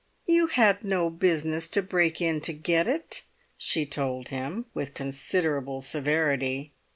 [0.25, 3.21] "You had no business to break in to get it,"
[3.55, 6.71] she told him, with considerable severity.